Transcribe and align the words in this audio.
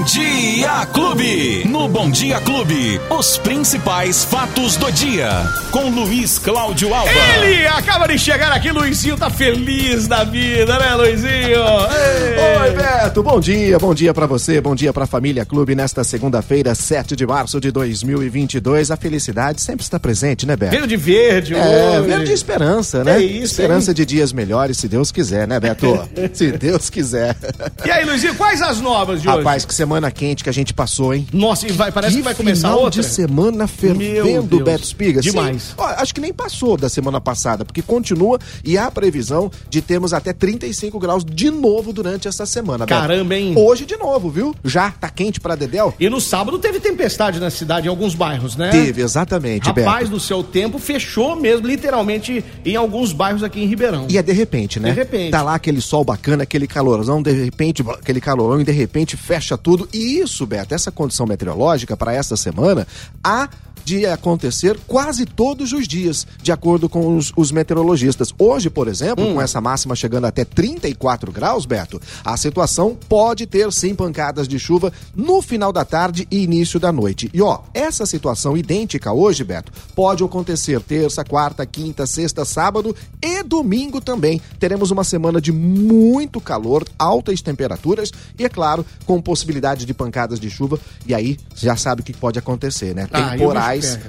Bom 0.00 0.06
Dia 0.06 0.86
Clube. 0.94 1.64
No 1.68 1.86
Bom 1.86 2.10
Dia 2.10 2.40
Clube, 2.40 2.98
os 3.10 3.36
principais 3.36 4.24
fatos 4.24 4.74
do 4.76 4.90
dia. 4.90 5.28
Com 5.70 5.90
Luiz 5.90 6.38
Cláudio 6.38 6.94
Alba. 6.94 7.10
Ele 7.36 7.66
acaba 7.66 8.08
de 8.08 8.18
chegar 8.18 8.50
aqui, 8.50 8.70
Luizinho 8.72 9.18
tá 9.18 9.28
feliz 9.28 10.08
da 10.08 10.24
vida, 10.24 10.78
né, 10.78 10.94
Luizinho? 10.94 11.28
Ei. 11.28 12.62
Oi, 12.62 12.70
Beto. 12.70 13.22
Bom 13.22 13.38
dia, 13.38 13.78
bom 13.78 13.92
dia 13.92 14.14
pra 14.14 14.24
você, 14.24 14.58
bom 14.58 14.74
dia 14.74 14.90
pra 14.90 15.06
família 15.06 15.44
Clube 15.44 15.74
nesta 15.74 16.02
segunda-feira, 16.02 16.74
7 16.74 17.14
de 17.14 17.26
março 17.26 17.60
de 17.60 17.70
2022. 17.70 18.90
A 18.90 18.96
felicidade 18.96 19.60
sempre 19.60 19.82
está 19.82 20.00
presente, 20.00 20.46
né, 20.46 20.56
Beto? 20.56 20.70
Veio 20.72 20.86
de 20.86 20.96
verde, 20.96 21.54
É, 21.54 21.98
hoje. 21.98 22.08
verde 22.08 22.24
de 22.24 22.32
esperança, 22.32 23.04
né? 23.04 23.16
É 23.18 23.22
isso, 23.22 23.52
esperança 23.52 23.90
hein? 23.90 23.94
de 23.96 24.06
dias 24.06 24.32
melhores, 24.32 24.78
se 24.78 24.88
Deus 24.88 25.12
quiser, 25.12 25.46
né, 25.46 25.60
Beto? 25.60 26.08
se 26.32 26.50
Deus 26.52 26.88
quiser. 26.88 27.36
E 27.84 27.90
aí, 27.90 28.02
Luizinho, 28.06 28.34
quais 28.34 28.62
as 28.62 28.80
novas 28.80 29.20
de 29.20 29.28
Rapaz, 29.28 29.56
hoje? 29.62 29.66
que 29.66 29.74
semana 29.74 29.89
quente 30.12 30.44
que 30.44 30.50
a 30.50 30.52
gente 30.52 30.74
passou, 30.74 31.14
hein? 31.14 31.26
Nossa, 31.32 31.66
e 31.66 31.72
vai, 31.72 31.90
parece 31.90 32.16
que, 32.16 32.22
vai 32.22 32.34
começar 32.34 32.68
final 32.68 32.84
outra. 32.84 33.00
de 33.02 33.08
semana 33.08 33.66
fervendo. 33.66 34.60
Beto 34.62 34.84
Espiga. 34.84 35.22
Sim. 35.22 35.30
Demais. 35.30 35.74
Ó, 35.76 35.84
acho 35.84 36.14
que 36.14 36.20
nem 36.20 36.32
passou 36.32 36.76
da 36.76 36.88
semana 36.88 37.20
passada, 37.20 37.64
porque 37.64 37.82
continua 37.82 38.38
e 38.64 38.76
há 38.76 38.86
a 38.86 38.90
previsão 38.90 39.50
de 39.68 39.80
termos 39.80 40.12
até 40.12 40.32
35 40.32 40.98
graus 40.98 41.24
de 41.24 41.50
novo 41.50 41.92
durante 41.92 42.28
essa 42.28 42.46
semana, 42.46 42.86
Beto. 42.86 43.00
Caramba, 43.00 43.34
hein? 43.34 43.54
Hoje 43.56 43.86
de 43.86 43.96
novo, 43.96 44.30
viu? 44.30 44.54
Já 44.64 44.90
tá 44.90 45.08
quente 45.08 45.40
pra 45.40 45.54
Dedéu? 45.54 45.94
E 45.98 46.08
no 46.08 46.20
sábado 46.20 46.58
teve 46.58 46.78
tempestade 46.78 47.40
na 47.40 47.50
cidade, 47.50 47.86
em 47.86 47.90
alguns 47.90 48.14
bairros, 48.14 48.56
né? 48.56 48.70
Teve, 48.70 49.02
exatamente, 49.02 49.66
Rapaz 49.66 50.04
Beto. 50.04 50.10
do 50.10 50.20
seu 50.20 50.42
tempo 50.42 50.78
fechou 50.78 51.34
mesmo, 51.34 51.66
literalmente, 51.66 52.44
em 52.64 52.76
alguns 52.76 53.12
bairros 53.12 53.42
aqui 53.42 53.60
em 53.60 53.66
Ribeirão. 53.66 54.06
E 54.08 54.18
é 54.18 54.22
de 54.22 54.32
repente, 54.32 54.78
né? 54.78 54.90
De 54.90 54.96
repente. 54.96 55.30
Tá 55.30 55.42
lá 55.42 55.54
aquele 55.54 55.80
sol 55.80 56.04
bacana, 56.04 56.42
aquele 56.42 56.66
calorzão, 56.66 57.22
de 57.22 57.32
repente, 57.32 57.82
aquele 57.88 58.20
calorão 58.20 58.60
e 58.60 58.64
de 58.64 58.72
repente 58.72 59.16
fecha 59.16 59.56
tudo. 59.56 59.79
E 59.92 60.18
isso, 60.18 60.46
Beto, 60.46 60.74
essa 60.74 60.90
condição 60.90 61.26
meteorológica 61.26 61.96
para 61.96 62.12
esta 62.12 62.36
semana, 62.36 62.86
há 63.22 63.48
de 63.84 64.06
acontecer 64.06 64.78
quase 64.86 65.24
todos 65.26 65.72
os 65.72 65.86
dias, 65.86 66.26
de 66.42 66.52
acordo 66.52 66.88
com 66.88 67.16
os, 67.16 67.32
os 67.36 67.50
meteorologistas. 67.52 68.32
Hoje, 68.38 68.68
por 68.70 68.88
exemplo, 68.88 69.24
Hum. 69.24 69.34
com 69.34 69.40
essa 69.42 69.60
máxima 69.60 69.94
chegando 69.96 70.26
até 70.26 70.44
34 70.44 71.30
graus, 71.32 71.66
Beto, 71.66 72.00
a 72.24 72.36
situação 72.36 72.96
pode 73.08 73.46
ter 73.46 73.70
sim 73.72 73.94
pancadas 73.94 74.46
de 74.48 74.58
chuva 74.58 74.92
no 75.14 75.42
final 75.42 75.72
da 75.72 75.84
tarde 75.84 76.26
e 76.30 76.42
início 76.42 76.78
da 76.80 76.92
noite. 76.92 77.30
E 77.34 77.42
ó, 77.42 77.60
essa 77.74 78.06
situação 78.06 78.56
idêntica 78.56 79.12
hoje, 79.12 79.44
Beto, 79.44 79.72
pode 79.94 80.22
acontecer 80.24 80.80
terça, 80.80 81.24
quarta, 81.24 81.66
quinta, 81.66 82.06
sexta, 82.06 82.44
sábado 82.44 82.94
e 83.22 83.42
domingo 83.42 84.00
também. 84.00 84.40
Teremos 84.58 84.90
uma 84.90 85.04
semana 85.04 85.40
de 85.40 85.52
muito 85.52 86.40
calor, 86.40 86.84
altas 86.98 87.40
temperaturas 87.42 88.10
e, 88.38 88.44
é 88.44 88.48
claro, 88.48 88.84
com 89.04 89.20
possibilidade 89.20 89.84
de 89.84 89.92
pancadas 89.94 90.38
de 90.40 90.48
chuva. 90.50 90.78
E 91.06 91.14
aí, 91.14 91.38
já 91.54 91.76
sabe 91.76 92.02
o 92.02 92.04
que 92.04 92.12
pode 92.12 92.38
acontecer, 92.38 92.94
né? 92.94 93.08
Ah, 93.12 93.36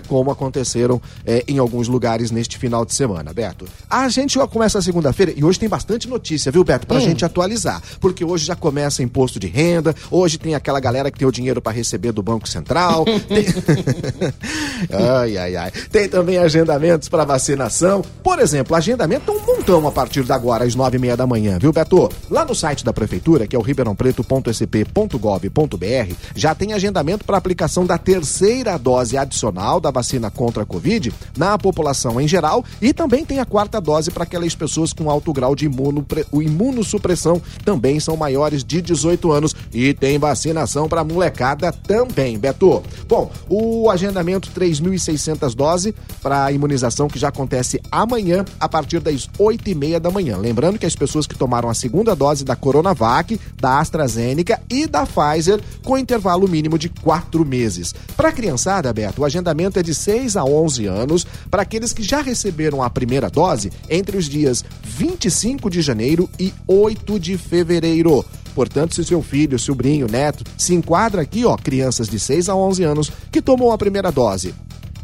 como 0.08 0.32
aconteceram 0.32 1.02
é, 1.26 1.44
em 1.48 1.58
alguns 1.60 1.88
lugares 1.88 2.32
neste 2.32 2.58
final 2.58 2.86
de 2.86 2.94
semana, 2.94 3.34
Beto. 3.34 3.66
A 3.90 4.08
gente 4.10 4.36
já 4.36 4.48
começa 4.48 4.80
a 4.80 4.82
segunda-feira 4.82 5.34
e 5.36 5.44
hoje 5.44 5.60
tem 5.60 5.70
bastante 5.70 6.08
notícia, 6.08 6.52
viu, 6.52 6.64
Beto? 6.64 6.88
Pra 6.88 6.98
Hum. 6.98 7.02
gente 7.02 7.24
atualizar. 7.26 7.82
Porque 8.00 8.24
hoje 8.24 8.46
já 8.46 8.56
começa 8.56 9.04
imposto 9.04 9.40
de 9.40 9.48
renda, 9.48 9.96
hoje 10.10 10.38
tem 10.38 10.56
aquela 10.56 10.80
galera 10.80 11.12
que 11.12 11.20
tem 11.20 11.28
o 11.28 11.32
dinheiro 11.32 11.62
para 11.62 11.72
receber 11.72 12.12
do 12.12 12.24
Banco 12.24 12.48
Central. 12.48 13.06
tem... 13.28 13.46
ai, 15.22 15.38
ai, 15.38 15.56
ai. 15.56 15.72
Tem 15.92 16.08
também 16.10 16.38
agendamentos 16.38 17.10
para 17.10 17.24
vacinação. 17.26 18.04
Por 18.24 18.40
exemplo, 18.40 18.76
agendamento 18.76 19.32
é 19.32 19.36
um 19.36 19.46
montão 19.46 19.88
a 19.88 19.92
partir 19.92 20.24
de 20.24 20.32
agora, 20.32 20.64
às 20.64 20.76
nove 20.76 20.98
e 20.98 21.00
meia 21.00 21.18
da 21.18 21.28
manhã, 21.28 21.58
viu, 21.60 21.72
Beto? 21.72 22.10
Lá 22.30 22.46
no 22.46 22.56
site 22.56 22.84
da 22.86 22.94
Prefeitura, 22.94 23.46
que 23.48 23.56
é 23.56 23.60
o 23.60 23.62
ribeirãopreto.sp.gov.br, 23.62 26.16
já 26.36 26.56
tem 26.56 26.74
agendamento 26.74 27.26
para 27.26 27.38
aplicação 27.38 27.86
da 27.86 27.98
terceira 27.98 28.78
dose 28.78 29.18
adicional 29.18 29.51
da 29.52 29.92
vacina 29.92 30.32
contra 30.32 30.64
a 30.64 30.66
Covid 30.66 31.14
na 31.38 31.58
população 31.58 32.20
em 32.20 32.28
geral 32.28 32.64
e 32.82 32.94
também 32.94 33.26
tem 33.26 33.40
a 33.40 33.46
quarta 33.46 33.80
dose 33.80 34.12
para 34.12 34.24
aquelas 34.24 34.56
pessoas 34.56 34.94
com 34.94 35.10
alto 35.10 35.34
grau 35.34 35.56
de 35.56 35.66
imuno, 35.66 36.06
o 36.32 36.42
imunossupressão, 36.42 37.42
também 37.66 38.00
são 38.00 38.16
maiores 38.16 38.64
de 38.64 38.82
18 38.82 39.32
anos 39.32 39.56
e 39.74 39.94
tem 39.94 40.18
vacinação 40.18 40.88
para 40.88 41.04
molecada 41.04 41.72
também, 41.72 42.38
Beto. 42.38 42.82
Bom, 43.08 43.32
o 43.50 43.90
agendamento 43.90 44.50
3.600 44.52 45.54
doses 45.54 45.94
para 46.22 46.52
imunização 46.52 47.08
que 47.08 47.20
já 47.20 47.28
acontece 47.28 47.82
amanhã 47.92 48.46
a 48.60 48.70
partir 48.70 49.00
das 49.00 49.30
8 49.38 49.70
e 49.70 49.76
meia 49.76 50.00
da 50.00 50.12
manhã. 50.12 50.38
Lembrando 50.38 50.80
que 50.80 50.86
as 50.86 50.96
pessoas 50.96 51.28
que 51.28 51.38
tomaram 51.38 51.70
a 51.70 51.74
segunda 51.74 52.16
dose 52.16 52.46
da 52.46 52.56
Coronavac, 52.56 53.40
da 53.60 53.80
AstraZeneca 53.80 54.62
e 54.70 54.88
da 54.88 55.06
Pfizer 55.06 55.60
com 55.84 55.98
intervalo 55.98 56.48
mínimo 56.48 56.78
de 56.78 56.90
quatro 56.90 57.46
meses. 57.46 57.94
Para 58.16 58.32
criançada, 58.32 58.92
Beto, 58.94 59.22
o 59.22 59.26
agendamento 59.26 59.41
é 59.50 59.84
de 59.84 59.94
6 59.94 60.38
a 60.38 60.44
11 60.44 60.86
anos 60.86 61.28
para 61.50 61.62
aqueles 61.62 61.94
que 61.94 62.04
já 62.04 62.22
receberam 62.22 62.82
a 62.82 62.90
primeira 62.90 63.30
dose 63.30 63.72
entre 63.90 64.18
os 64.18 64.26
dias 64.26 64.64
25 64.84 65.70
de 65.70 65.82
janeiro 65.82 66.30
e 66.40 66.54
8 66.68 67.20
de 67.20 67.38
fevereiro. 67.38 68.26
Portanto, 68.54 68.96
se 68.96 69.04
seu 69.06 69.22
filho, 69.22 69.58
sobrinho, 69.58 70.08
neto 70.08 70.44
se 70.58 70.74
enquadra 70.74 71.22
aqui, 71.22 71.46
ó, 71.46 71.56
crianças 71.56 72.08
de 72.08 72.20
6 72.20 72.50
a 72.50 72.56
11 72.56 72.84
anos 72.84 73.12
que 73.32 73.42
tomou 73.42 73.72
a 73.72 73.78
primeira 73.78 74.12
dose 74.12 74.54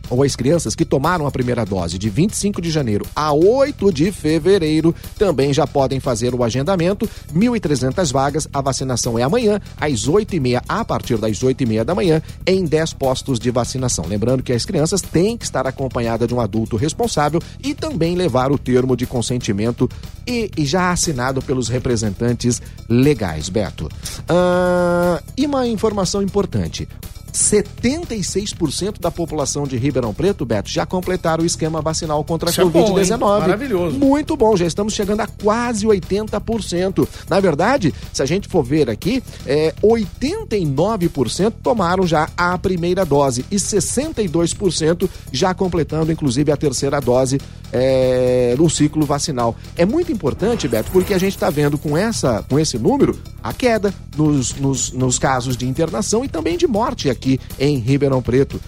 ou 0.10 0.24
as 0.24 0.36
crianças 0.36 0.76
que 0.76 0.86
tomaram 0.86 1.28
a 1.28 1.32
primeira 1.32 1.66
dose 1.66 1.98
de 1.98 2.10
25 2.10 2.62
de 2.62 2.70
janeiro 2.70 3.06
a 3.16 3.32
8 3.34 3.92
de 3.92 4.12
fevereiro 4.12 4.94
também 5.18 5.54
já 5.54 5.66
podem 5.66 6.00
fazer 6.00 6.34
o 6.34 6.44
agendamento. 6.44 7.10
1.300 7.34 8.12
vagas, 8.12 8.48
a 8.54 8.62
vacinação 8.62 9.18
é 9.18 9.24
amanhã, 9.24 9.60
às 9.80 10.08
8h30, 10.08 10.62
a 10.68 10.86
partir 10.86 11.18
das 11.18 11.40
8h30 11.40 11.84
da 11.84 11.96
manhã, 11.96 12.22
em 12.46 12.66
10 12.66 12.94
postos 12.94 13.40
de 13.40 13.52
vacinação. 13.52 14.06
Lembrando 14.08 14.44
que 14.44 14.54
as 14.54 14.66
crianças 14.66 15.02
têm 15.02 15.38
que 15.38 15.46
estar 15.46 15.66
acompanhadas 15.68 16.28
de 16.28 16.34
um 16.34 16.40
adulto 16.40 16.76
responsável 16.76 17.42
e 17.64 17.74
também 17.74 18.16
levar 18.16 18.52
o 18.52 18.58
termo 18.58 18.96
de 18.96 19.06
consentimento 19.06 19.90
e, 20.26 20.52
e 20.58 20.66
já 20.66 20.92
assinado 20.92 21.42
pelos 21.42 21.68
representantes 21.68 22.62
legais, 22.88 23.50
Beto. 23.50 23.90
Ah, 24.28 25.22
e 25.36 25.46
uma 25.46 25.68
informação 25.68 26.22
importante. 26.22 26.88
76% 27.34 29.00
da 29.00 29.12
população 29.12 29.66
de 29.66 29.78
Ribeirão 29.78 30.14
Preto, 30.14 30.46
Beto, 30.46 30.70
já 30.70 30.86
completaram 30.86 31.44
o 31.44 31.46
esquema 31.46 31.82
vacinal 31.82 32.24
contra 32.24 32.50
a 32.50 32.52
Isso 32.52 32.62
é 32.62 32.66
bom, 32.66 32.94
Covid-19. 32.96 33.12
hein? 33.12 33.18
Maravilhoso. 33.40 33.98
Muito 34.00 34.36
bom, 34.36 34.56
já 34.56 34.66
estamos 34.66 34.94
chegando 34.94 35.22
a 35.22 35.28
quase 35.28 35.86
80%. 35.86 37.08
Na 37.30 37.40
verdade, 37.40 37.94
se 38.14 38.22
a 38.22 38.26
gente 38.26 38.48
for 38.48 38.64
ver 38.64 38.90
aqui, 38.90 39.24
é, 39.46 39.74
89% 39.84 41.54
tomaram 41.62 42.06
já 42.06 42.30
a 42.36 42.58
primeira 42.58 43.06
dose 43.06 43.46
e 43.52 43.56
62% 43.56 45.10
já 45.32 45.54
completando, 45.54 46.12
inclusive, 46.12 46.52
a 46.52 46.58
terceira 46.58 47.00
dose 47.00 47.40
é, 47.72 48.56
no 48.58 48.70
ciclo 48.70 49.06
vacinal. 49.06 49.56
É 49.76 49.86
muito 49.86 50.12
importante, 50.12 50.68
Beto, 50.68 50.92
porque 50.92 51.14
a 51.14 51.18
gente 51.18 51.36
está 51.36 51.50
vendo 51.50 51.78
com, 51.78 51.98
essa, 51.98 52.44
com 52.50 52.60
esse 52.60 52.78
número 52.78 53.20
a 53.44 53.54
queda 53.54 53.94
nos, 54.16 54.54
nos, 54.56 54.92
nos 54.92 55.20
casos 55.20 55.56
de 55.56 55.68
internação 55.68 56.24
e 56.24 56.28
também 56.28 56.58
de 56.58 56.68
morte 56.68 57.10
aqui 57.10 57.27
em 57.60 57.78
Ribeirão 57.78 58.22
Preto. 58.22 58.60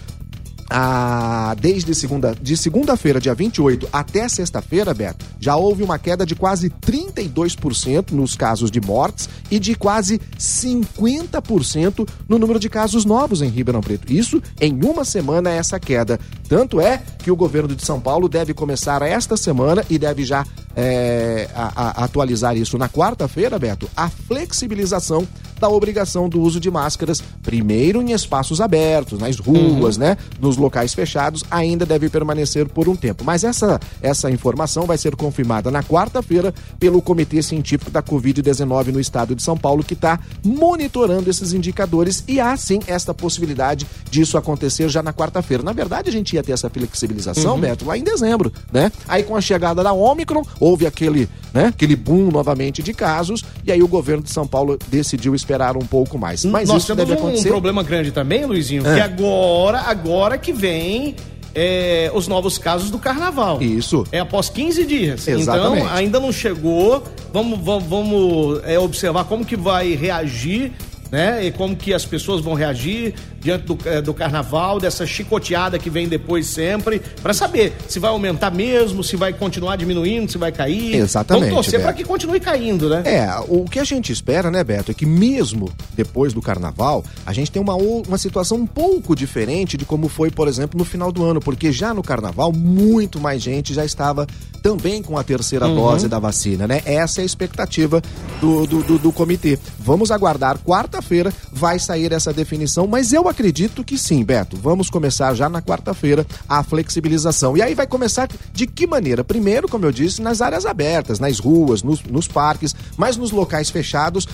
Ah, 0.72 1.52
desde 1.60 1.92
segunda, 1.96 2.32
de 2.40 2.56
segunda-feira, 2.56 3.20
dia 3.20 3.34
28, 3.34 3.88
até 3.92 4.28
sexta-feira, 4.28 4.94
Beto, 4.94 5.26
já 5.40 5.56
houve 5.56 5.82
uma 5.82 5.98
queda 5.98 6.24
de 6.24 6.36
quase 6.36 6.70
32% 6.70 8.12
nos 8.12 8.36
casos 8.36 8.70
de 8.70 8.80
mortes 8.80 9.28
e 9.50 9.58
de 9.58 9.74
quase 9.74 10.20
50% 10.38 12.08
no 12.28 12.38
número 12.38 12.60
de 12.60 12.68
casos 12.68 13.04
novos 13.04 13.42
em 13.42 13.48
Ribeirão 13.48 13.80
Preto. 13.80 14.12
Isso 14.12 14.40
em 14.60 14.72
uma 14.84 15.04
semana 15.04 15.50
essa 15.50 15.80
queda. 15.80 16.20
Tanto 16.48 16.80
é 16.80 17.02
que 17.18 17.32
o 17.32 17.36
governo 17.36 17.74
de 17.74 17.84
São 17.84 18.00
Paulo 18.00 18.28
deve 18.28 18.54
começar 18.54 19.02
esta 19.02 19.36
semana 19.36 19.84
e 19.90 19.98
deve 19.98 20.24
já 20.24 20.46
é, 20.76 21.48
a- 21.52 21.72
a- 21.74 22.04
atualizar 22.04 22.56
isso 22.56 22.78
na 22.78 22.88
quarta-feira, 22.88 23.58
Beto, 23.58 23.88
a 23.96 24.08
flexibilização 24.08 25.26
da 25.60 25.68
obrigação 25.68 26.28
do 26.28 26.40
uso 26.40 26.58
de 26.58 26.70
máscaras, 26.70 27.22
primeiro 27.42 28.00
em 28.00 28.12
espaços 28.12 28.60
abertos, 28.60 29.18
nas 29.18 29.38
ruas, 29.38 29.96
né? 29.96 30.16
Nos 30.40 30.56
locais 30.56 30.94
fechados, 30.94 31.44
ainda 31.50 31.84
deve 31.86 32.08
permanecer 32.08 32.68
por 32.68 32.88
um 32.88 32.96
tempo. 32.96 33.22
Mas 33.24 33.44
essa, 33.44 33.78
essa 34.02 34.30
informação 34.30 34.86
vai 34.86 34.98
ser 34.98 35.14
confirmada 35.14 35.70
na 35.70 35.82
quarta-feira 35.82 36.52
pelo 36.78 37.02
Comitê 37.02 37.42
Científico 37.42 37.90
da 37.90 38.02
Covid-19 38.02 38.86
no 38.88 39.00
estado 39.00 39.34
de 39.34 39.42
São 39.42 39.56
Paulo, 39.56 39.84
que 39.84 39.94
está 39.94 40.18
monitorando 40.44 41.28
esses 41.28 41.52
indicadores 41.52 42.24
e 42.26 42.40
há 42.40 42.56
sim 42.56 42.80
esta 42.86 43.12
possibilidade 43.12 43.86
disso 44.10 44.38
acontecer 44.38 44.88
já 44.88 45.02
na 45.02 45.12
quarta-feira. 45.12 45.62
Na 45.62 45.72
verdade, 45.72 46.08
a 46.08 46.12
gente 46.12 46.34
ia 46.34 46.42
ter 46.42 46.52
essa 46.52 46.70
flexibilização, 46.70 47.58
Beto, 47.60 47.84
lá 47.84 47.98
em 47.98 48.02
dezembro, 48.02 48.52
né? 48.72 48.90
Aí 49.06 49.22
com 49.22 49.36
a 49.36 49.40
chegada 49.40 49.82
da 49.82 49.92
Omicron, 49.92 50.42
houve 50.58 50.86
aquele, 50.86 51.28
né, 51.52 51.66
aquele 51.66 51.96
boom 51.96 52.30
novamente 52.30 52.82
de 52.82 52.92
casos, 52.92 53.44
e 53.64 53.72
aí 53.72 53.82
o 53.82 53.88
governo 53.88 54.22
de 54.22 54.30
São 54.30 54.46
Paulo 54.46 54.78
decidiu 54.88 55.34
esperar 55.34 55.76
um 55.76 55.86
pouco 55.86 56.18
mais. 56.18 56.44
Mas 56.44 56.68
Nós 56.68 56.78
isso 56.82 56.94
temos 56.94 57.08
deve 57.08 57.20
um 57.20 57.24
acontecer. 57.24 57.48
problema 57.48 57.82
grande 57.82 58.10
também, 58.10 58.44
Luizinho, 58.44 58.86
É. 58.86 58.94
que 58.94 59.00
agora, 59.00 59.80
agora 59.80 60.38
que 60.38 60.52
vem 60.52 61.14
é, 61.54 62.10
os 62.14 62.28
novos 62.28 62.58
casos 62.58 62.90
do 62.90 62.98
carnaval. 62.98 63.60
Isso. 63.60 64.06
É 64.12 64.20
após 64.20 64.48
15 64.48 64.84
dias. 64.84 65.26
Exatamente. 65.26 65.82
Então, 65.82 65.94
ainda 65.94 66.20
não 66.20 66.32
chegou. 66.32 67.02
Vamos, 67.32 67.58
vamos, 67.60 67.84
vamos, 67.88 68.60
é, 68.64 68.78
observar 68.78 69.24
como 69.24 69.44
que 69.44 69.56
vai 69.56 69.94
reagir 69.94 70.72
né? 71.10 71.44
E 71.44 71.50
como 71.50 71.74
que 71.74 71.92
as 71.92 72.04
pessoas 72.04 72.40
vão 72.40 72.54
reagir 72.54 73.14
diante 73.40 73.64
do, 73.64 73.78
eh, 73.84 74.00
do 74.00 74.12
carnaval, 74.12 74.78
dessa 74.78 75.06
chicoteada 75.06 75.78
que 75.78 75.88
vem 75.88 76.08
depois 76.08 76.46
sempre, 76.46 77.00
para 77.22 77.32
saber 77.32 77.72
se 77.88 77.98
vai 77.98 78.10
aumentar 78.10 78.50
mesmo, 78.50 79.02
se 79.02 79.16
vai 79.16 79.32
continuar 79.32 79.76
diminuindo, 79.76 80.30
se 80.30 80.38
vai 80.38 80.52
cair. 80.52 80.94
Exatamente, 80.94 81.50
Vamos 81.50 81.66
torcer 81.66 81.80
para 81.80 81.92
que 81.92 82.04
continue 82.04 82.38
caindo, 82.38 82.88
né? 82.88 83.02
É, 83.04 83.28
o 83.48 83.64
que 83.64 83.78
a 83.78 83.84
gente 83.84 84.12
espera, 84.12 84.50
né, 84.50 84.62
Beto, 84.62 84.90
é 84.90 84.94
que 84.94 85.06
mesmo 85.06 85.70
depois 85.94 86.32
do 86.32 86.42
carnaval, 86.42 87.04
a 87.24 87.32
gente 87.32 87.50
tem 87.50 87.60
uma, 87.60 87.74
uma 87.74 88.18
situação 88.18 88.58
um 88.58 88.66
pouco 88.66 89.16
diferente 89.16 89.76
de 89.76 89.84
como 89.84 90.08
foi, 90.08 90.30
por 90.30 90.46
exemplo, 90.46 90.78
no 90.78 90.84
final 90.84 91.10
do 91.10 91.24
ano, 91.24 91.40
porque 91.40 91.72
já 91.72 91.94
no 91.94 92.02
carnaval, 92.02 92.52
muito 92.52 93.20
mais 93.20 93.42
gente 93.42 93.72
já 93.72 93.84
estava 93.84 94.26
também 94.62 95.02
com 95.02 95.16
a 95.16 95.24
terceira 95.24 95.66
dose 95.66 96.08
da 96.08 96.18
vacina, 96.18 96.66
né? 96.66 96.82
Essa 96.84 97.20
é 97.20 97.22
a 97.22 97.26
expectativa 97.26 98.02
do, 98.40 98.66
do, 98.66 98.82
do, 98.82 98.98
do 98.98 99.12
comitê. 99.12 99.58
Vamos 99.78 100.10
aguardar, 100.10 100.58
quarta-feira 100.58 101.32
vai 101.50 101.78
sair 101.78 102.12
essa 102.12 102.32
definição, 102.32 102.86
mas 102.86 103.12
eu 103.12 103.28
acredito 103.30 103.84
que 103.84 103.96
sim, 103.96 104.24
Beto. 104.24 104.56
Vamos 104.56 104.90
começar 104.90 105.32
já 105.34 105.48
na 105.48 105.62
quarta-feira 105.62 106.26
a 106.48 106.62
flexibilização. 106.62 107.56
E 107.56 107.62
aí 107.62 107.74
vai 107.74 107.86
começar 107.86 108.28
de 108.52 108.66
que 108.66 108.86
maneira? 108.86 109.24
Primeiro, 109.24 109.68
como 109.68 109.86
eu 109.86 109.92
disse, 109.92 110.20
nas 110.20 110.42
áreas 110.42 110.66
abertas, 110.66 111.18
nas 111.18 111.38
ruas, 111.38 111.82
nos, 111.82 112.02
nos 112.02 112.28
parques, 112.28 112.74
mas 112.96 113.16
nos 113.16 113.30
locais 113.30 113.70
fechados. 113.70 114.26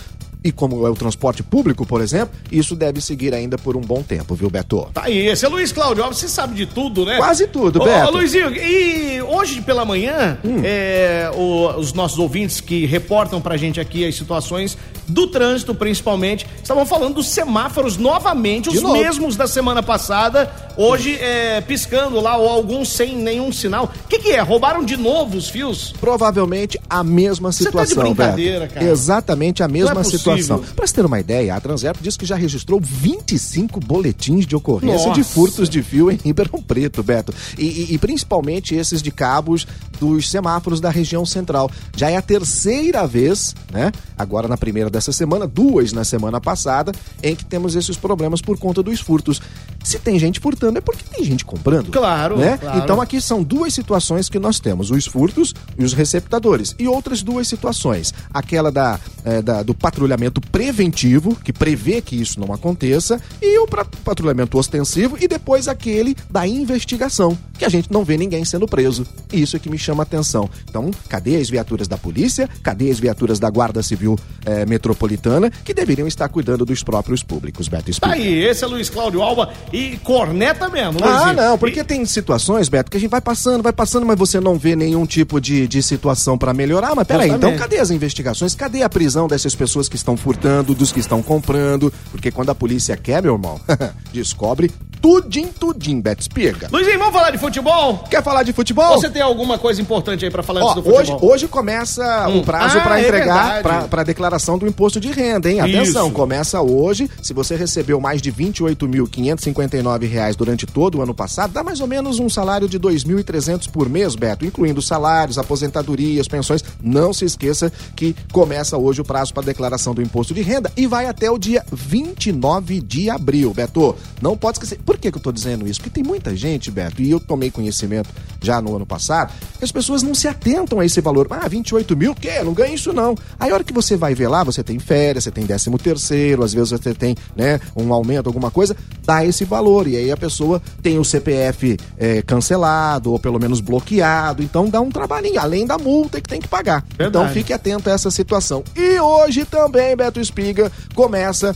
E 0.47 0.53
como 0.53 0.87
é 0.87 0.91
o 0.91 0.95
transporte 0.95 1.43
público, 1.43 1.85
por 1.85 2.01
exemplo, 2.01 2.39
isso 2.53 2.77
deve 2.77 3.01
seguir 3.01 3.35
ainda 3.35 3.59
por 3.59 3.77
um 3.77 3.81
bom 3.81 4.01
tempo, 4.01 4.33
viu, 4.37 4.49
Beto? 4.49 4.87
Tá 4.95 5.03
aí, 5.07 5.27
esse 5.27 5.45
é 5.45 5.49
Luiz 5.49 5.73
Cláudio 5.73 6.05
Alves, 6.05 6.21
você 6.21 6.29
sabe 6.29 6.55
de 6.55 6.67
tudo, 6.67 7.05
né? 7.05 7.17
Quase 7.17 7.49
tudo, 7.49 7.83
Ô, 7.83 7.85
Beto. 7.85 8.05
Hum. 8.05 8.09
Ô, 8.09 8.11
Luizinho, 8.19 8.55
e 8.55 9.21
hoje 9.23 9.61
pela 9.61 9.85
manhã, 9.85 10.39
é, 10.63 11.29
o- 11.35 11.71
os 11.81 11.93
nossos 11.93 12.19
ouvintes 12.21 12.61
que 12.61 12.87
reportam 12.87 13.41
pra 13.41 13.57
gente 13.57 13.81
aqui 13.81 14.07
as 14.07 14.15
situações 14.15 14.79
do 15.09 15.27
trânsito, 15.27 15.75
principalmente, 15.75 16.47
estavam 16.63 16.87
falando 16.87 17.15
dos 17.15 17.27
semáforos 17.29 17.97
novamente, 17.97 18.71
De 18.71 18.77
os 18.77 18.83
novo. 18.85 18.97
mesmos 19.03 19.35
da 19.35 19.49
semana 19.49 19.83
passada, 19.83 20.49
hoje 20.77 21.17
é, 21.21 21.61
piscando 21.61 22.21
lá, 22.21 22.37
ou 22.37 22.49
alguns 22.49 22.89
sem 22.89 23.17
nenhum 23.17 23.51
sinal. 23.53 23.91
O 24.05 24.09
que, 24.09 24.19
que 24.21 24.31
é? 24.31 24.41
Roubaram 24.41 24.85
de 24.85 24.97
novo 24.97 25.37
os 25.37 25.49
fios? 25.49 25.93
Provavelmente 26.01 26.79
a 26.89 27.03
mesma 27.03 27.51
Você 27.51 27.65
tá 27.71 27.83
de 27.83 27.89
situação, 27.89 28.15
brincadeira, 28.15 28.61
Beto. 28.61 28.75
cara. 28.75 28.87
Exatamente 28.87 29.63
a 29.63 29.69
mesma 29.69 29.91
é 29.91 29.95
possível. 29.95 30.36
Para 30.75 30.87
você 30.87 30.95
ter 30.95 31.05
uma 31.07 31.19
ideia, 31.21 31.55
a 31.55 31.61
Transerp 31.61 31.97
diz 32.01 32.17
que 32.17 32.27
já 32.27 32.37
registrou 32.37 32.81
25 32.81 33.81
boletins 33.81 34.47
de 34.47 34.55
ocorrência 34.57 35.09
Nossa. 35.09 35.21
de 35.21 35.25
furtos 35.25 35.69
de 35.69 35.83
fio 35.83 36.11
em 36.11 36.17
Ribeirão 36.23 36.63
Preto, 36.63 37.03
Beto. 37.03 37.33
E, 37.59 37.65
e- 37.65 37.95
e 37.95 37.99
principalmente 37.99 38.75
esses 38.75 39.01
de 39.03 39.11
cabos 39.11 39.67
dos 40.01 40.31
semáforos 40.31 40.81
da 40.81 40.91
região 40.91 41.25
central. 41.25 41.71
Já 41.97 42.11
é 42.11 42.17
a 42.17 42.23
terceira 42.23 43.07
vez, 43.07 43.55
né? 43.73 43.93
Agora 44.19 44.47
na 44.49 44.57
primeira 44.57 44.91
dessa 44.91 45.13
semana, 45.13 45.47
duas 45.47 45.93
na 45.93 46.05
semana 46.05 46.41
passada, 46.41 46.93
em 47.23 47.35
que 47.35 47.45
temos 47.45 47.75
esses 47.77 47.97
problemas 47.97 48.41
por 48.43 48.59
conta 48.59 48.83
dos 48.83 49.01
furtos. 49.01 49.41
Se 49.85 49.99
tem 49.99 50.19
gente 50.19 50.41
furtando, 50.41 50.79
é 50.79 50.81
porque 50.81 51.05
tem 51.05 51.25
gente 51.25 51.45
comprando. 51.45 51.91
Claro, 51.93 52.37
né? 52.37 52.59
claro. 52.59 52.79
Então 52.81 53.01
aqui 53.01 53.21
são 53.21 53.43
duas 53.43 53.73
situações 53.73 54.29
que 54.29 54.39
nós 54.39 54.59
temos: 54.59 54.91
os 54.91 55.07
furtos 55.07 55.55
e 55.79 55.85
os 55.85 55.93
receptadores. 55.93 56.75
E 56.79 56.89
outras 56.89 57.23
duas 57.23 57.47
situações. 57.47 58.13
Aquela 58.35 58.73
da, 58.73 58.99
eh, 59.25 59.41
da- 59.43 59.63
do 59.63 59.75
patrulhamento 59.75 60.26
preventivo, 60.31 61.37
que 61.45 61.53
prevê 61.53 62.01
que 62.01 62.17
isso 62.17 62.41
não 62.41 62.53
aconteça, 62.53 63.21
e 63.41 63.59
o 63.59 63.67
patrulhamento 64.05 64.59
ostensivo, 64.59 65.17
e 65.21 65.29
depois 65.29 65.69
aquele 65.69 66.17
da 66.31 66.47
investigação, 66.47 67.37
que 67.59 67.65
a 67.65 67.69
gente 67.69 67.91
não 67.93 68.05
vê 68.05 68.17
ninguém 68.17 68.45
sendo 68.45 68.67
preso. 68.67 69.07
E 69.33 69.41
Isso 69.43 69.57
é 69.57 69.59
que 69.59 69.71
me 69.71 69.79
chama 69.79 70.03
a 70.03 70.05
atenção. 70.05 70.49
Então, 70.69 70.91
cadê 71.09 71.37
as 71.37 71.49
viaturas 71.49 71.87
da 71.89 71.97
polícia? 71.97 72.49
Cadê 72.63 72.91
as 72.91 72.99
viaturas 72.99 73.39
da 73.39 73.49
Guarda 73.49 73.83
Civil 73.83 74.19
eh, 74.45 74.67
Metropolitana, 74.67 75.51
que 75.51 75.73
deveriam 75.73 76.07
estar 76.09 76.29
cuidando 76.29 76.65
dos 76.65 76.83
próprios 76.83 77.23
públicos, 77.23 77.69
Beto 77.69 77.85
Tá 77.85 77.91
Explica. 77.91 78.15
aí, 78.17 78.45
esse 78.45 78.65
é 78.65 78.67
Luiz 78.67 78.91
Cláudio 78.91 79.23
Alba 79.23 79.53
e 79.73 79.97
corneta 79.99 80.69
mesmo, 80.69 80.99
Ah, 81.03 81.09
Luizinho. 81.31 81.37
não, 81.37 81.59
porque 81.59 81.85
tem 81.85 82.05
situações, 82.05 82.69
Beto, 82.69 82.91
que 82.91 82.97
a 82.97 83.01
gente 83.01 83.11
vai 83.11 83.21
passando, 83.21 83.63
vai 83.63 83.73
passando, 83.73 84.05
mas 84.05 84.19
você 84.19 84.41
não 84.41 84.59
vê 84.59 84.75
nenhum 84.75 85.07
tipo 85.07 85.41
de, 85.41 85.67
de 85.69 85.83
situação 85.83 86.37
pra 86.37 86.53
melhorar. 86.53 86.95
Mas 86.95 87.07
peraí, 87.07 87.31
então 87.31 87.57
cadê 87.57 87.79
as 87.79 87.91
investigações? 87.91 88.55
Cadê 88.55 88.83
a 88.83 88.89
prisão 88.89 89.29
dessas 89.29 89.55
pessoas 89.55 89.89
que 89.89 89.97
estão 90.07 90.17
furtando, 90.17 90.73
dos 90.75 90.93
que 90.93 91.01
estão 91.01 91.21
comprando? 91.21 91.93
Porque 92.13 92.31
quando 92.31 92.51
a 92.51 92.55
polícia 92.55 92.97
quer, 92.97 93.21
meu 93.21 93.33
irmão, 93.35 93.61
descobre 94.13 94.71
tudim, 94.99 95.47
tudim, 95.49 96.01
Beto 96.01 96.23
Espiga. 96.23 96.69
Luizinho, 96.73 96.99
vamos 96.99 97.13
falar 97.15 97.31
de 97.31 97.39
futebol? 97.39 97.99
Quer 98.11 98.23
falar 98.25 98.43
de 98.43 98.53
futebol? 98.53 98.95
Você 98.99 99.09
tem 99.11 99.23
alguma 99.23 99.57
coisa 99.59 99.81
importante 99.81 100.25
aí 100.25 100.31
pra 100.31 100.43
falar 100.43 100.63
Ó, 100.65 100.71
antes 100.73 100.83
do 100.83 100.89
hoje, 100.91 101.11
futebol? 101.13 101.31
hoje 101.31 101.49
começa 101.49 102.27
Hum. 102.29 102.39
o 102.39 102.43
prazo 102.43 102.79
Ah, 102.79 102.81
para 102.81 102.99
é 103.01 103.03
entregar 103.07 103.53
verdade. 103.63 103.89
para 103.89 104.01
a 104.01 104.05
declaração 104.05 104.59
do 104.59 104.67
imposto 104.67 104.99
de 104.99 105.13
renda, 105.13 105.51
hein? 105.51 105.61
Atenção, 105.61 106.07
Isso. 106.07 106.15
começa 106.17 106.61
hoje. 106.61 107.09
Se 107.23 107.33
você 107.33 107.55
recebeu 107.55 108.01
mais 108.01 108.21
de 108.21 108.33
28.559 108.33 110.07
reais 110.09 110.35
durante 110.35 110.67
todo 110.67 110.99
o 110.99 111.03
ano 111.03 111.15
passado, 111.15 111.53
dá 111.53 111.63
mais 111.63 111.81
ou 111.81 111.87
menos 111.87 112.19
um 112.19 112.29
salário 112.29 112.69
de 112.69 112.77
R$ 112.77 112.83
2.300 112.85 113.69
por 113.71 113.89
mês, 113.89 114.15
Beto, 114.17 114.45
incluindo 114.45 114.81
salários, 114.83 115.39
aposentadorias, 115.39 116.27
pensões. 116.27 116.65
Não 116.83 117.13
se 117.13 117.25
esqueça 117.25 117.73
que 117.95 118.17
começa 118.33 118.77
hoje 118.77 119.01
o 119.03 119.05
prazo 119.05 119.33
para 119.33 119.45
declaração 119.45 119.95
do 119.97 120.03
imposto 120.03 120.33
de 120.35 120.43
renda 120.43 120.71
e 120.77 120.87
vai 120.87 121.07
até 121.07 121.31
o 121.31 121.39
dia 121.39 121.65
29 121.73 122.81
de 122.81 123.11
abril, 123.11 123.53
Beto. 123.53 123.97
Não 124.21 124.37
pode 124.37 124.59
esquecer. 124.59 124.79
Por 124.85 124.99
que, 124.99 125.11
que 125.11 125.19
eu 125.19 125.23
tô 125.23 125.33
dizendo 125.33 125.67
isso? 125.67 125.81
Porque 125.81 125.91
tem 125.91 126.05
muita 126.05 126.37
gente, 126.37 126.71
Beto, 126.71 127.03
e 127.03 127.11
eu 127.11 127.19
tomei 127.19 127.51
conhecimento 127.51 128.09
já 128.41 128.61
no 128.61 128.77
ano 128.77 128.87
passado, 128.87 129.33
que 129.59 129.65
as 129.65 129.73
pessoas 129.73 130.03
não 130.03 130.15
se 130.15 130.29
atentam 130.29 130.79
a 130.79 130.85
esse 130.85 131.01
valor. 131.01 131.27
Ah, 131.31 131.49
28 131.49 131.97
mil, 131.97 132.15
que? 132.15 132.43
Não 132.43 132.53
ganha 132.53 132.75
isso 132.75 132.93
não. 132.93 133.15
Aí 133.41 133.51
a 133.51 133.55
hora 133.55 133.65
que 133.65 133.73
você 133.73 133.97
vai 133.97 134.15
ver 134.15 134.29
lá, 134.29 134.45
você 134.45 134.63
tem 134.63 134.79
férias, 134.79 135.25
você 135.25 135.31
tem 135.31 135.45
décimo 135.47 135.79
terceiro, 135.79 136.45
às 136.45 136.53
vezes 136.53 136.71
você 136.71 136.95
tem, 136.95 137.17
né, 137.35 137.61
um 137.75 137.93
aumento, 137.93 138.27
alguma 138.27 138.51
coisa, 138.51 138.77
dá 139.05 139.25
esse 139.25 139.45
valor. 139.45 139.89
E 139.89 139.97
aí 139.97 140.13
a 140.13 140.17
pessoa 140.17 140.61
tem 140.83 140.99
o 140.99 141.05
CPF 141.05 141.77
eh, 141.99 142.23
cancelado, 142.23 143.13
ou 143.13 143.19
pelo 143.19 143.39
menos 143.39 143.61
bloqueado, 143.61 144.43
então 144.43 144.69
dá 144.69 144.81
um 144.81 144.91
trabalhinho, 144.91 145.41
além 145.41 145.67
da 145.67 145.79
multa 145.79 146.21
que 146.21 146.29
tem 146.29 146.41
que 146.41 146.49
pagar. 146.49 146.85
Verdade. 146.97 147.09
Então 147.09 147.29
fique 147.29 147.53
atento 147.53 147.89
a 147.89 147.93
essa 147.93 148.11
situação. 148.11 148.63
E 148.75 149.01
hoje 149.01 149.45
também, 149.45 149.86
Beto 149.95 150.19
Espiga, 150.19 150.73
começa 150.95 151.55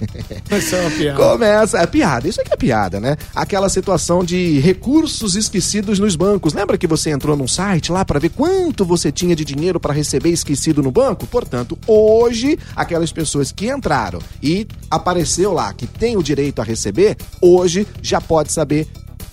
Isso 0.50 0.74
é 0.74 0.80
uma 0.80 0.90
piada. 0.90 1.18
Começa, 1.18 1.78
é 1.78 1.86
piada, 1.86 2.28
isso 2.28 2.40
aqui 2.40 2.52
é 2.52 2.56
piada, 2.56 3.00
né? 3.00 3.16
Aquela 3.34 3.68
situação 3.68 4.24
de 4.24 4.58
recursos 4.60 5.34
esquecidos 5.34 5.98
nos 5.98 6.16
bancos. 6.16 6.54
Lembra 6.54 6.78
que 6.78 6.86
você 6.86 7.10
entrou 7.10 7.36
num 7.36 7.48
site 7.48 7.90
lá 7.92 8.04
para 8.04 8.20
ver 8.20 8.30
quanto 8.30 8.84
você 8.84 9.10
tinha 9.10 9.34
de 9.34 9.44
dinheiro 9.44 9.80
para 9.80 9.92
receber 9.92 10.30
esquecido 10.30 10.82
no 10.82 10.90
banco? 10.90 11.26
Portanto, 11.26 11.78
hoje, 11.86 12.58
aquelas 12.74 13.12
pessoas 13.12 13.52
que 13.52 13.70
entraram 13.70 14.20
e 14.42 14.66
apareceu 14.90 15.52
lá 15.52 15.72
que 15.72 15.86
tem 15.86 16.16
o 16.16 16.22
direito 16.22 16.60
a 16.60 16.64
receber, 16.64 17.16
hoje 17.40 17.86
já 18.02 18.20
pode 18.20 18.52
saber 18.52 18.86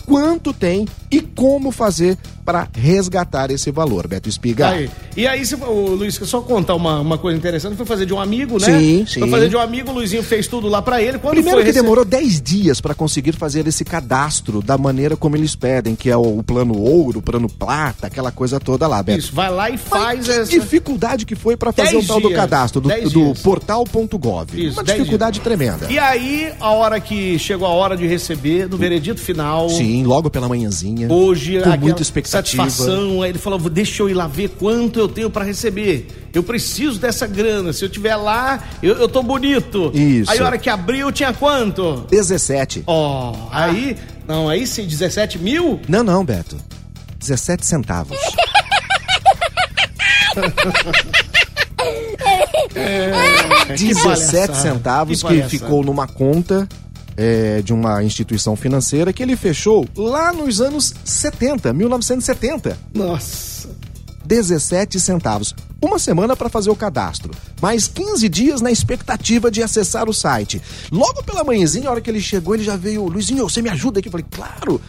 quanto 0.06 0.54
tem 0.54 0.88
e 1.10 1.22
como 1.22 1.72
fazer 1.72 2.18
para 2.46 2.68
resgatar 2.74 3.52
esse 3.52 3.72
valor, 3.72 4.08
Beto 4.08 4.28
Espiga. 4.30 4.70
Aí. 4.70 4.90
E 5.16 5.26
aí, 5.28 5.46
se, 5.46 5.56
o 5.56 5.96
Luiz, 5.96 6.16
só 6.16 6.42
contar 6.42 6.76
uma, 6.76 7.00
uma 7.00 7.18
coisa 7.18 7.38
interessante, 7.38 7.76
foi 7.76 7.86
fazer 7.86 8.06
de 8.06 8.14
um 8.14 8.20
amigo, 8.20 8.60
né? 8.60 8.66
Sim, 8.80 9.06
sim. 9.08 9.20
Foi 9.22 9.30
fazer 9.30 9.50
de 9.50 9.56
um 9.56 9.60
amigo, 9.60 9.92
o 9.92 9.94
Luizinho 9.94 10.24
fez 10.24 10.48
tudo 10.48 10.68
lá 10.68 10.82
pra 10.82 11.02
ele. 11.02 11.18
Quando 11.20 11.36
Primeiro 11.36 11.60
que 11.60 11.66
rece- 11.68 11.82
demorou 11.82 12.04
10 12.06 12.42
dias 12.42 12.82
para 12.82 12.94
conseguir 12.94 13.32
fazer 13.34 13.66
esse 13.68 13.84
cadastro 13.86 14.62
da 14.62 14.78
maneira 14.78 15.16
como 15.16 15.36
eles 15.36 15.56
pedem, 15.56 15.96
que 15.96 16.10
é 16.10 16.18
o, 16.18 16.40
o 16.40 16.44
plano 16.44 16.78
ouro, 16.78 17.20
o 17.20 17.22
plano 17.22 17.48
plata, 17.50 18.08
aquela 18.08 18.32
coisa 18.32 18.60
toda 18.60 18.88
lá, 18.88 19.02
Beto. 19.02 19.20
Isso, 19.20 19.34
vai 19.34 19.50
lá 19.50 19.70
e 19.70 19.78
faz 19.78 20.26
que 20.26 20.32
essa... 20.32 20.52
dificuldade 20.52 21.26
que 21.26 21.36
foi 21.36 21.56
para 21.56 21.72
fazer 21.72 21.96
o 21.98 22.06
tal 22.06 22.20
do 22.20 22.28
dias. 22.28 22.40
cadastro 22.40 22.82
do, 22.82 22.90
Dez 22.90 23.12
do 23.12 23.26
dias. 23.26 23.40
portal.gov. 23.42 24.50
Isso, 24.56 24.74
Uma 24.78 24.84
dificuldade 24.84 25.40
tremenda. 25.40 25.88
E 25.90 25.98
aí, 26.00 26.52
a 26.60 26.72
hora 26.72 27.00
que 27.00 27.38
chegou 27.40 27.68
a 27.68 27.72
hora 27.72 27.96
de 27.96 28.06
receber, 28.08 28.68
no 28.70 28.78
veredito 28.78 29.20
final... 29.22 29.70
Sim, 29.70 30.04
logo 30.04 30.30
pela 30.30 30.48
manhãzinha. 30.50 31.12
Hoje, 31.12 31.54
com 31.54 31.60
aquela 31.60 31.78
muita 31.78 32.02
expectativa. 32.02 32.33
Satisfação, 32.34 33.22
aí 33.22 33.32
ele 33.32 33.40
falou, 33.40 33.60
deixa 33.60 34.04
eu 34.04 34.10
ir 34.10 34.14
lá 34.14 34.28
ver 34.28 34.50
quanto 34.50 35.00
eu 35.00 35.08
tenho 35.08 35.30
pra 35.30 35.44
receber. 35.44 36.08
Eu 36.34 36.44
preciso 36.44 37.00
dessa 37.00 37.28
grana, 37.28 37.74
se 37.74 37.86
eu 37.86 37.90
tiver 37.90 38.16
lá, 38.16 38.62
eu, 38.82 38.96
eu 38.96 39.08
tô 39.08 39.22
bonito. 39.22 39.92
Isso. 39.94 40.32
Aí 40.32 40.40
a 40.40 40.46
hora 40.46 40.58
que 40.58 40.70
abriu, 40.70 41.12
tinha 41.12 41.34
quanto? 41.34 42.06
17. 42.10 42.84
Ó, 42.88 43.36
aí, 43.52 43.96
não, 44.28 44.50
aí 44.50 44.66
sim, 44.66 44.86
17 44.86 45.38
mil? 45.40 45.80
Não, 45.88 46.04
não, 46.04 46.26
Beto. 46.26 46.58
17 47.20 47.66
centavos. 47.66 48.18
É, 52.76 53.12
que 53.76 53.86
17 53.86 54.04
palhaçada, 54.04 54.56
centavos 54.56 55.22
que 55.22 55.42
que, 55.42 55.50
ficou 55.50 55.84
numa 55.84 56.08
conta 56.08 56.68
é, 57.16 57.62
de 57.62 57.74
uma 57.74 58.04
instituição 58.04 58.56
financeira 58.56 59.14
que 59.14 59.22
ele 59.22 59.36
fechou 59.36 59.88
lá 59.96 60.34
nos 60.34 60.62
anos 60.62 60.94
70, 61.04 61.74
1970. 61.74 62.78
Nossa. 62.94 63.70
17 64.26 65.00
centavos. 65.00 65.54
Uma 65.82 66.00
semana 66.00 66.36
para 66.36 66.48
fazer 66.48 66.70
o 66.70 66.76
cadastro, 66.76 67.32
mais 67.62 67.88
15 67.88 68.30
dias 68.30 68.62
na 68.62 68.72
expectativa 68.72 69.52
de 69.52 69.62
acessar 69.62 70.08
o 70.08 70.14
site. 70.14 70.62
Logo 70.90 71.22
pela 71.24 71.44
manhãzinha, 71.44 71.90
a 71.90 71.92
hora 71.92 72.02
que 72.02 72.10
ele 72.10 72.22
chegou, 72.22 72.56
ele 72.56 72.64
já 72.64 72.78
veio, 72.78 73.06
Luizinho, 73.06 73.48
você 73.48 73.62
me 73.62 73.70
ajuda 73.70 74.00
aqui? 74.00 74.08
Eu 74.08 74.12
falei, 74.12 74.26
claro. 74.32 74.80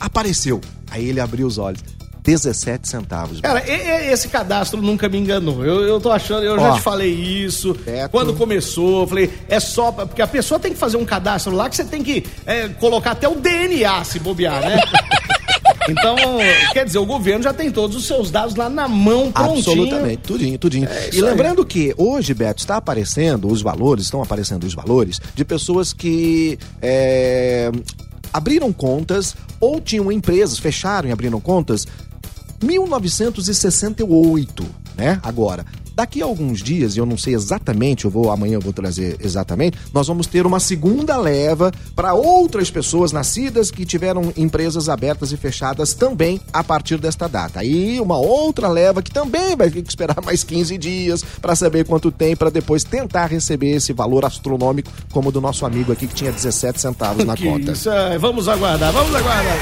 Apareceu. 0.00 0.60
Aí 0.90 1.06
ele 1.06 1.20
abriu 1.20 1.46
os 1.46 1.58
olhos. 1.58 1.82
17 2.26 2.88
centavos. 2.88 3.40
Cara, 3.40 3.62
esse 4.10 4.26
cadastro 4.28 4.82
nunca 4.82 5.08
me 5.08 5.16
enganou. 5.16 5.64
Eu, 5.64 5.82
eu 5.82 6.00
tô 6.00 6.10
achando, 6.10 6.42
eu 6.42 6.58
já 6.58 6.72
Ó, 6.72 6.74
te 6.74 6.82
falei 6.82 7.12
isso. 7.12 7.72
Beto. 7.72 8.10
Quando 8.10 8.34
começou, 8.34 9.02
eu 9.02 9.06
falei, 9.06 9.30
é 9.48 9.60
só. 9.60 9.92
Porque 9.92 10.20
a 10.20 10.26
pessoa 10.26 10.58
tem 10.58 10.72
que 10.72 10.78
fazer 10.78 10.96
um 10.96 11.04
cadastro 11.04 11.54
lá 11.54 11.70
que 11.70 11.76
você 11.76 11.84
tem 11.84 12.02
que 12.02 12.26
é, 12.44 12.68
colocar 12.68 13.12
até 13.12 13.28
o 13.28 13.36
DNA 13.36 14.02
se 14.02 14.18
bobear, 14.18 14.60
né? 14.60 14.80
Então, 15.88 16.16
quer 16.72 16.84
dizer, 16.84 16.98
o 16.98 17.06
governo 17.06 17.44
já 17.44 17.52
tem 17.52 17.70
todos 17.70 17.96
os 17.96 18.06
seus 18.06 18.28
dados 18.28 18.56
lá 18.56 18.68
na 18.68 18.88
mão, 18.88 19.30
prontinho. 19.30 19.58
Absolutamente, 19.58 20.22
tudinho, 20.22 20.58
tudinho. 20.58 20.88
É 20.88 21.10
e 21.12 21.20
lembrando 21.20 21.64
que 21.64 21.94
hoje, 21.96 22.34
Beto, 22.34 22.60
está 22.60 22.76
aparecendo 22.76 23.46
os 23.46 23.62
valores, 23.62 24.06
estão 24.06 24.20
aparecendo 24.20 24.64
os 24.64 24.74
valores 24.74 25.20
de 25.32 25.44
pessoas 25.44 25.92
que 25.92 26.58
é, 26.82 27.70
abriram 28.32 28.72
contas 28.72 29.34
ou 29.60 29.80
tinham 29.80 30.10
empresas, 30.12 30.58
fecharam 30.58 31.08
e 31.08 31.12
abriram 31.12 31.40
contas 31.40 31.86
1968, 32.62 34.64
né? 34.96 35.20
Agora, 35.22 35.64
daqui 35.96 36.20
a 36.20 36.26
alguns 36.26 36.62
dias, 36.62 36.94
eu 36.94 37.06
não 37.06 37.16
sei 37.16 37.34
exatamente, 37.34 38.04
eu 38.04 38.10
vou 38.10 38.30
amanhã 38.30 38.56
eu 38.56 38.60
vou 38.60 38.72
trazer 38.72 39.16
exatamente, 39.18 39.78
nós 39.94 40.06
vamos 40.06 40.26
ter 40.26 40.44
uma 40.44 40.60
segunda 40.60 41.16
leva 41.16 41.72
para 41.94 42.12
outras 42.12 42.70
pessoas 42.70 43.12
nascidas 43.12 43.70
que 43.70 43.86
tiveram 43.86 44.30
empresas 44.36 44.90
abertas 44.90 45.32
e 45.32 45.38
fechadas 45.38 45.94
também 45.94 46.38
a 46.52 46.62
partir 46.62 46.98
desta 46.98 47.26
data. 47.26 47.60
Aí 47.60 47.98
uma 47.98 48.18
outra 48.18 48.68
leva 48.68 49.00
que 49.00 49.10
também 49.10 49.56
vai 49.56 49.70
ter 49.70 49.80
que 49.80 49.88
esperar 49.88 50.18
mais 50.22 50.44
15 50.44 50.76
dias 50.76 51.24
para 51.40 51.56
saber 51.56 51.86
quanto 51.86 52.10
tem 52.10 52.36
para 52.36 52.50
depois 52.50 52.84
tentar 52.84 53.26
receber 53.28 53.76
esse 53.76 53.94
valor 53.94 54.26
astronômico 54.26 54.92
como 55.10 55.30
o 55.30 55.32
do 55.32 55.40
nosso 55.40 55.64
amigo 55.64 55.92
aqui 55.92 56.06
que 56.06 56.14
tinha 56.14 56.30
17 56.30 56.78
centavos 56.78 57.24
na 57.24 57.34
Que 57.34 57.48
conta. 57.48 57.72
Isso, 57.72 57.88
é, 57.88 58.18
vamos 58.18 58.48
aguardar, 58.48 58.92
vamos 58.92 59.14
aguardar. 59.14 59.56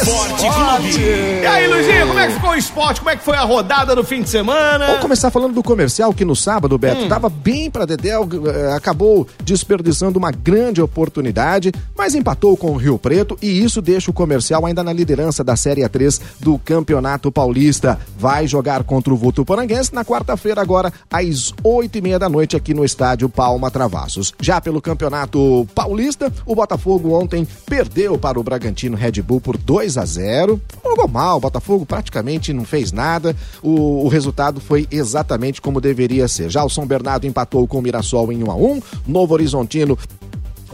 Esporte 0.00 0.46
Clube. 0.48 1.02
E 1.42 1.46
aí, 1.46 1.68
Luizinho, 1.68 2.06
como 2.06 2.18
é 2.18 2.26
que 2.28 2.34
ficou 2.34 2.50
o 2.50 2.54
esporte? 2.54 3.00
Como 3.00 3.10
é 3.10 3.16
que 3.16 3.22
foi 3.24 3.36
a 3.36 3.42
rodada 3.42 3.94
no 3.94 4.02
fim 4.02 4.22
de 4.22 4.30
semana? 4.30 4.86
Vamos 4.86 5.02
começar 5.02 5.30
falando 5.30 5.41
do 5.48 5.62
comercial 5.62 6.12
que 6.12 6.24
no 6.24 6.36
sábado, 6.36 6.78
Beto, 6.78 7.08
tava 7.08 7.28
bem 7.28 7.70
pra 7.70 7.84
Dedéu, 7.84 8.28
eh, 8.46 8.72
acabou 8.72 9.26
desperdiçando 9.44 10.18
uma 10.18 10.30
grande 10.30 10.80
oportunidade, 10.80 11.72
mas 11.96 12.14
empatou 12.14 12.56
com 12.56 12.70
o 12.72 12.76
Rio 12.76 12.98
Preto 12.98 13.36
e 13.42 13.62
isso 13.62 13.82
deixa 13.82 14.10
o 14.10 14.14
comercial 14.14 14.64
ainda 14.64 14.82
na 14.82 14.92
liderança 14.92 15.42
da 15.42 15.56
Série 15.56 15.82
A3 15.82 16.20
do 16.40 16.58
Campeonato 16.58 17.32
Paulista. 17.32 17.98
Vai 18.16 18.46
jogar 18.46 18.84
contra 18.84 19.12
o 19.12 19.16
Votuporanguense 19.16 19.94
na 19.94 20.04
quarta-feira 20.04 20.60
agora 20.60 20.92
às 21.10 21.52
oito 21.64 21.98
e 21.98 22.00
meia 22.00 22.18
da 22.18 22.28
noite 22.28 22.56
aqui 22.56 22.72
no 22.72 22.84
estádio 22.84 23.28
Palma 23.28 23.70
Travassos. 23.70 24.32
Já 24.40 24.60
pelo 24.60 24.80
Campeonato 24.80 25.66
Paulista, 25.74 26.32
o 26.46 26.54
Botafogo 26.54 27.12
ontem 27.12 27.46
perdeu 27.66 28.16
para 28.16 28.38
o 28.38 28.42
Bragantino 28.42 28.96
Red 28.96 29.22
Bull 29.22 29.40
por 29.40 29.56
2 29.56 29.98
a 29.98 30.04
0. 30.04 30.60
Jogou 30.84 31.08
mal, 31.08 31.38
o 31.38 31.40
Botafogo 31.40 31.84
praticamente 31.84 32.52
não 32.52 32.64
fez 32.64 32.92
nada. 32.92 33.34
O, 33.62 34.04
o 34.04 34.08
resultado 34.08 34.60
foi 34.60 34.86
exatamente 34.90 35.31
como 35.60 35.80
deveria 35.80 36.28
ser. 36.28 36.50
Já 36.50 36.64
o 36.64 36.68
São 36.68 36.86
Bernardo 36.86 37.26
empatou 37.26 37.66
com 37.66 37.78
o 37.78 37.82
Mirassol 37.82 38.32
em 38.32 38.42
1 38.42 38.50
a 38.50 38.54
1. 38.54 38.82
Novo 39.06 39.34
Horizontino 39.34 39.98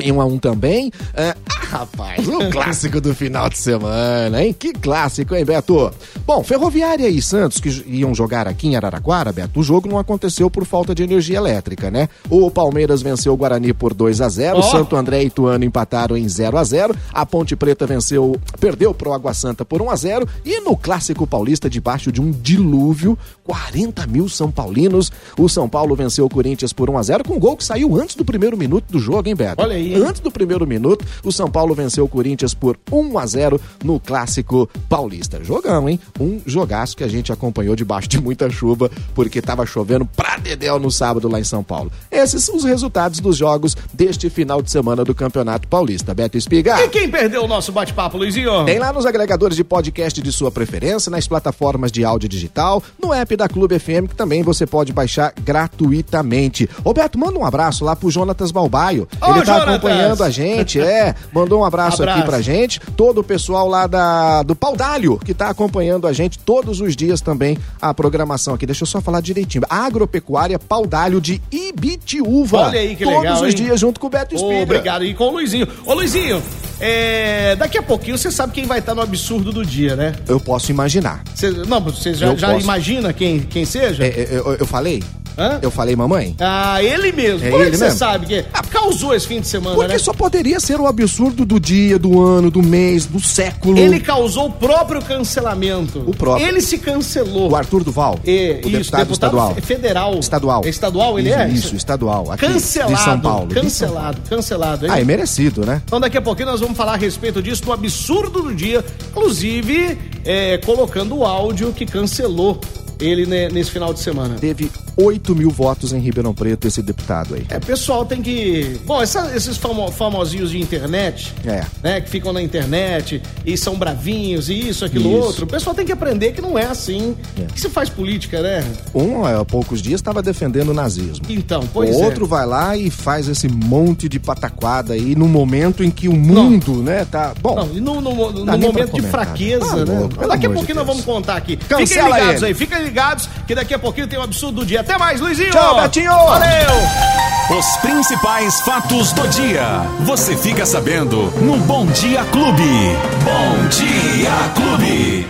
em 0.00 0.12
1 0.12 0.20
a 0.20 0.24
1 0.24 0.38
também. 0.38 0.92
É, 1.14 1.34
rapaz, 1.68 2.26
o 2.26 2.50
clássico 2.50 3.00
do 3.00 3.14
final 3.14 3.48
de 3.50 3.58
semana, 3.58 4.42
hein? 4.42 4.54
Que 4.58 4.72
clássico, 4.72 5.34
hein, 5.34 5.44
Beto? 5.44 5.90
Bom, 6.26 6.42
Ferroviária 6.42 7.08
e 7.08 7.20
Santos, 7.20 7.60
que 7.60 7.68
iam 7.86 8.14
jogar 8.14 8.48
aqui 8.48 8.68
em 8.68 8.76
Araraquara, 8.76 9.32
Beto, 9.32 9.60
o 9.60 9.62
jogo 9.62 9.88
não 9.88 9.98
aconteceu 9.98 10.50
por 10.50 10.64
falta 10.64 10.94
de 10.94 11.02
energia 11.02 11.36
elétrica, 11.36 11.90
né? 11.90 12.08
O 12.30 12.50
Palmeiras 12.50 13.02
venceu 13.02 13.34
o 13.34 13.36
Guarani 13.36 13.74
por 13.74 13.92
2 13.92 14.20
a 14.22 14.28
0 14.28 14.58
Ó. 14.58 14.62
Santo 14.62 14.96
André 14.96 15.22
e 15.22 15.26
Ituano 15.26 15.64
empataram 15.64 16.16
em 16.16 16.26
0 16.26 16.56
a 16.56 16.64
0 16.64 16.96
A 17.12 17.26
Ponte 17.26 17.54
Preta 17.54 17.86
venceu, 17.86 18.36
perdeu 18.58 18.94
pro 18.94 19.12
Água 19.12 19.34
Santa 19.34 19.64
por 19.64 19.82
1 19.82 19.90
a 19.90 19.96
0 19.96 20.28
E 20.44 20.60
no 20.60 20.76
Clássico 20.76 21.26
Paulista, 21.26 21.68
debaixo 21.68 22.10
de 22.10 22.20
um 22.20 22.30
dilúvio, 22.30 23.18
40 23.44 24.06
mil 24.06 24.28
São 24.28 24.50
Paulinos, 24.50 25.12
o 25.38 25.48
São 25.48 25.68
Paulo 25.68 25.94
venceu 25.94 26.24
o 26.24 26.30
Corinthians 26.30 26.72
por 26.72 26.88
1 26.88 26.96
a 26.98 27.02
0 27.02 27.24
com 27.24 27.34
um 27.34 27.38
gol 27.38 27.56
que 27.56 27.64
saiu 27.64 28.00
antes 28.00 28.14
do 28.16 28.24
primeiro 28.24 28.56
minuto 28.56 28.86
do 28.90 28.98
jogo, 28.98 29.28
hein, 29.28 29.36
Beto? 29.36 29.62
Olha 29.62 29.76
aí, 29.76 29.94
hein? 29.94 30.02
Antes 30.06 30.20
do 30.20 30.30
primeiro 30.30 30.66
minuto, 30.66 31.04
o 31.22 31.30
São 31.30 31.50
Paulo 31.50 31.57
venceu 31.74 32.04
o 32.04 32.08
Corinthians 32.08 32.54
por 32.54 32.78
1 32.90 33.18
a 33.18 33.26
0 33.26 33.60
no 33.84 33.98
Clássico 34.00 34.68
Paulista. 34.88 35.42
Jogão, 35.42 35.88
hein? 35.88 35.98
Um 36.20 36.40
jogaço 36.46 36.96
que 36.96 37.04
a 37.04 37.08
gente 37.08 37.32
acompanhou 37.32 37.74
debaixo 37.76 38.08
de 38.08 38.20
muita 38.20 38.48
chuva, 38.50 38.90
porque 39.14 39.40
tava 39.42 39.64
chovendo 39.66 40.04
pra 40.04 40.36
dedéu 40.36 40.78
no 40.78 40.90
sábado 40.90 41.28
lá 41.28 41.38
em 41.40 41.44
São 41.44 41.62
Paulo. 41.62 41.90
Esses 42.10 42.42
são 42.44 42.56
os 42.56 42.64
resultados 42.64 43.20
dos 43.20 43.36
jogos 43.36 43.76
deste 43.92 44.28
final 44.30 44.60
de 44.62 44.70
semana 44.70 45.04
do 45.04 45.14
Campeonato 45.14 45.66
Paulista. 45.68 46.14
Beto 46.14 46.36
Espiga. 46.38 46.80
E 46.84 46.88
quem 46.88 47.08
perdeu 47.10 47.44
o 47.44 47.48
nosso 47.48 47.72
bate-papo, 47.72 48.16
Luizinho? 48.18 48.64
Tem 48.64 48.78
lá 48.78 48.92
nos 48.92 49.06
agregadores 49.06 49.56
de 49.56 49.64
podcast 49.64 50.20
de 50.20 50.32
sua 50.32 50.50
preferência, 50.50 51.10
nas 51.10 51.26
plataformas 51.26 51.90
de 51.92 52.04
áudio 52.04 52.28
digital, 52.28 52.82
no 53.00 53.12
app 53.12 53.36
da 53.36 53.48
Clube 53.48 53.78
FM, 53.78 54.08
que 54.08 54.14
também 54.14 54.42
você 54.42 54.66
pode 54.66 54.92
baixar 54.92 55.32
gratuitamente. 55.42 56.68
Roberto, 56.84 57.18
manda 57.18 57.38
um 57.38 57.44
abraço 57.44 57.84
lá 57.84 57.94
pro 57.96 58.10
Jonatas 58.10 58.50
Balbaio. 58.50 59.08
Ô, 59.20 59.26
Ele 59.30 59.40
tá 59.40 59.44
Jonatas! 59.44 59.68
acompanhando 59.74 60.22
a 60.24 60.30
gente, 60.30 60.80
é. 60.80 61.14
Mandou 61.32 61.47
um 61.56 61.64
abraço, 61.64 62.02
Abraço. 62.02 62.18
aqui 62.20 62.28
pra 62.28 62.40
gente. 62.40 62.80
Todo 62.96 63.20
o 63.20 63.24
pessoal 63.24 63.68
lá 63.68 63.86
da, 63.86 64.42
do 64.42 64.54
Paudalho, 64.56 65.18
que 65.18 65.32
tá 65.34 65.48
acompanhando 65.48 66.06
a 66.06 66.12
gente 66.12 66.38
todos 66.38 66.80
os 66.80 66.94
dias 66.96 67.20
também 67.20 67.56
a 67.80 67.92
programação 67.94 68.54
aqui. 68.54 68.66
Deixa 68.66 68.82
eu 68.82 68.86
só 68.86 69.00
falar 69.00 69.20
direitinho. 69.20 69.64
Agropecuária 69.68 70.58
Paudalho 70.58 71.20
de 71.20 71.40
Ibitiúva. 71.50 72.58
Olha 72.68 72.80
aí 72.80 72.96
que 72.96 73.04
todos 73.04 73.20
legal, 73.20 73.42
os 73.42 73.48
hein? 73.48 73.54
dias 73.54 73.80
junto 73.80 74.00
com 74.00 74.06
o 74.06 74.10
Beto 74.10 74.34
Espiga. 74.34 74.62
Obrigado. 74.62 75.04
E 75.04 75.14
com 75.14 75.24
o 75.24 75.30
Luizinho. 75.32 75.66
Ô, 75.84 75.94
Luizinho, 75.94 76.42
é, 76.80 77.56
daqui 77.56 77.78
a 77.78 77.82
pouquinho 77.82 78.16
você 78.16 78.30
sabe 78.30 78.52
quem 78.52 78.66
vai 78.66 78.78
estar 78.78 78.94
no 78.94 79.02
absurdo 79.02 79.52
do 79.52 79.64
dia, 79.64 79.96
né? 79.96 80.14
Eu 80.28 80.38
posso 80.40 80.70
imaginar. 80.70 81.22
Cê- 81.34 81.50
não, 81.50 81.80
você 81.80 82.14
já, 82.14 82.34
já 82.34 82.52
posso. 82.52 82.64
imagina 82.64 83.12
quem, 83.12 83.40
quem 83.40 83.64
seja? 83.64 84.04
É, 84.04 84.08
é, 84.08 84.28
eu, 84.30 84.54
eu 84.54 84.66
falei? 84.66 85.02
Hã? 85.38 85.58
Eu 85.62 85.70
falei, 85.70 85.94
mamãe? 85.94 86.34
Ah, 86.40 86.82
ele 86.82 87.12
mesmo. 87.12 87.46
É 87.46 87.50
Como 87.50 87.62
é 87.62 87.66
ele 87.66 87.70
que 87.72 87.76
você 87.78 87.84
mesmo? 87.84 87.98
sabe 87.98 88.26
que 88.26 88.42
causou 88.70 89.14
esse 89.14 89.26
fim 89.26 89.40
de 89.40 89.46
semana, 89.46 89.76
Porque 89.76 89.92
né? 89.92 89.98
só 89.98 90.12
poderia 90.12 90.58
ser 90.60 90.80
o 90.80 90.86
absurdo 90.86 91.44
do 91.44 91.60
dia, 91.60 91.98
do 91.98 92.20
ano, 92.20 92.50
do 92.50 92.62
mês, 92.62 93.06
do 93.06 93.20
século. 93.20 93.78
Ele 93.78 94.00
causou 94.00 94.46
o 94.46 94.52
próprio 94.52 95.00
cancelamento. 95.02 96.02
O 96.06 96.14
próprio. 96.14 96.46
Ele 96.46 96.60
se 96.60 96.78
cancelou. 96.78 97.50
O 97.50 97.56
Arthur 97.56 97.84
Duval. 97.84 98.18
É, 98.26 98.60
o 98.64 98.68
isso, 98.68 98.78
deputado, 98.78 99.12
estadual. 99.12 99.54
fe- 99.54 99.60
federal. 99.60 100.18
Estadual. 100.18 100.62
É 100.64 100.68
estadual 100.68 101.18
ele 101.18 101.28
isso, 101.30 101.38
é? 101.38 101.48
Isso, 101.50 101.76
estadual. 101.76 102.30
Aqui, 102.32 102.46
Cancelado. 102.46 102.94
De 102.94 103.00
São 103.02 103.20
Paulo. 103.20 103.48
Cancelado, 103.54 104.20
cancelado, 104.28 104.86
hein? 104.86 104.92
Ah, 104.94 105.00
é 105.00 105.04
merecido, 105.04 105.64
né? 105.64 105.82
Então 105.84 106.00
daqui 106.00 106.16
a 106.18 106.22
pouquinho 106.22 106.48
nós 106.48 106.60
vamos 106.60 106.76
falar 106.76 106.94
a 106.94 106.96
respeito 106.96 107.40
disso, 107.42 107.62
do 107.62 107.72
absurdo 107.72 108.42
do 108.42 108.54
dia, 108.54 108.84
inclusive 109.10 109.98
é, 110.24 110.58
colocando 110.58 111.16
o 111.16 111.24
áudio 111.24 111.72
que 111.72 111.84
cancelou 111.86 112.60
ele 113.00 113.26
ne- 113.26 113.48
nesse 113.48 113.70
final 113.70 113.92
de 113.94 114.00
semana. 114.00 114.36
Teve 114.40 114.70
8 115.00 115.34
mil 115.36 115.50
votos 115.50 115.92
em 115.92 116.00
Ribeirão 116.00 116.34
Preto, 116.34 116.66
esse 116.66 116.82
deputado 116.82 117.34
aí. 117.36 117.44
É, 117.48 117.60
pessoal 117.60 118.04
tem 118.04 118.20
que. 118.20 118.80
Bom, 118.84 119.00
essa- 119.00 119.30
esses 119.36 119.56
famo- 119.56 119.90
famosinhos 119.92 120.50
de 120.50 120.60
internet, 120.60 121.32
É. 121.46 121.64
né, 121.82 122.00
que 122.00 122.10
ficam 122.10 122.32
na 122.32 122.42
internet 122.42 123.22
e 123.46 123.56
são 123.56 123.76
bravinhos 123.76 124.48
e 124.48 124.54
isso, 124.68 124.84
aquilo, 124.84 125.08
Isso. 125.10 125.26
outro. 125.26 125.44
O 125.44 125.48
pessoal 125.48 125.74
tem 125.74 125.86
que 125.86 125.92
aprender 125.92 126.32
que 126.32 126.40
não 126.40 126.58
é 126.58 126.66
assim 126.66 127.14
É. 127.40 127.44
que 127.44 127.60
se 127.60 127.68
faz 127.68 127.88
política, 127.88 128.42
né? 128.42 128.64
Um, 128.94 129.24
há 129.24 129.44
poucos 129.44 129.80
dias, 129.80 130.00
estava 130.00 130.20
defendendo 130.20 130.70
o 130.70 130.74
nazismo. 130.74 131.24
Então, 131.28 131.62
pois 131.72 131.94
o 131.96 132.00
é. 132.02 132.04
outro 132.04 132.26
vai 132.26 132.44
lá 132.44 132.76
e 132.76 132.90
faz 132.90 133.28
esse 133.28 133.46
monte 133.48 134.08
de 134.08 134.18
pataquada 134.18 134.94
aí 134.94 135.14
no 135.14 135.28
momento 135.28 135.84
em 135.84 135.90
que 135.90 136.08
o 136.08 136.12
mundo, 136.16 136.82
né, 136.82 137.06
tá. 137.08 137.34
Bom, 137.40 137.54
Não, 137.54 137.66
no, 137.66 138.00
no- 138.00 138.32
no 138.32 138.44
pra 138.44 138.56
momento 138.58 138.86
de 138.86 138.90
comentar. 138.90 139.10
fraqueza, 139.10 139.64
Tá 139.64 139.76
né? 139.76 140.08
daqui 140.08 140.24
a 140.24 140.26
amor 140.26 140.38
de 140.38 140.48
pouquinho 140.48 140.74
nós 140.76 140.86
vamos 140.86 141.04
contar 141.04 141.36
aqui. 141.36 141.56
Cancela 141.56 141.86
fiquem 141.86 142.04
ligados 142.20 142.42
ele. 142.42 142.46
aí, 142.46 142.54
fiquem 142.54 142.82
ligados, 142.82 143.28
que 143.46 143.54
daqui 143.54 143.74
a 143.74 143.78
pouquinho 143.78 144.08
tem 144.08 144.18
o 144.18 144.22
absurdo 144.22 144.60
do 144.60 144.66
dia. 144.66 144.82
Até 144.88 144.96
mais, 144.96 145.20
Luizinho! 145.20 145.50
Tchau, 145.50 145.82
Betinho! 145.82 146.10
Valeu! 146.10 147.58
Os 147.58 147.76
principais 147.82 148.58
fatos 148.62 149.12
do 149.12 149.28
dia. 149.28 149.82
Você 150.00 150.34
fica 150.34 150.64
sabendo 150.64 151.30
no 151.42 151.58
Bom 151.58 151.84
Dia 151.88 152.24
Clube. 152.24 152.96
Bom 153.22 153.68
Dia 153.68 154.30
Clube. 154.54 155.26